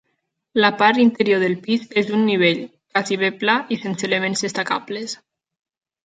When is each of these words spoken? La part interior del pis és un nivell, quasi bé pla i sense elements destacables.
La 0.59 0.69
part 0.77 1.01
interior 1.01 1.41
del 1.41 1.53
pis 1.65 1.83
és 2.01 2.09
un 2.19 2.23
nivell, 2.29 2.61
quasi 2.95 3.17
bé 3.25 3.29
pla 3.43 3.57
i 3.75 3.77
sense 3.83 4.09
elements 4.09 4.41
destacables. 4.47 5.15